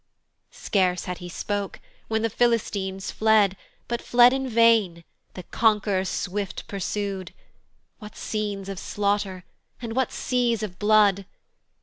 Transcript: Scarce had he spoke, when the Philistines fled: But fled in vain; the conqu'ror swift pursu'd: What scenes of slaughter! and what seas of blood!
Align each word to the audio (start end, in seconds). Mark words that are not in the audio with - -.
Scarce 0.49 1.05
had 1.05 1.19
he 1.19 1.29
spoke, 1.29 1.79
when 2.07 2.23
the 2.23 2.29
Philistines 2.31 3.11
fled: 3.11 3.55
But 3.87 4.01
fled 4.01 4.33
in 4.33 4.49
vain; 4.49 5.03
the 5.35 5.43
conqu'ror 5.43 6.07
swift 6.07 6.67
pursu'd: 6.67 7.33
What 7.99 8.15
scenes 8.15 8.67
of 8.67 8.79
slaughter! 8.79 9.43
and 9.79 9.95
what 9.95 10.11
seas 10.11 10.63
of 10.63 10.79
blood! 10.79 11.27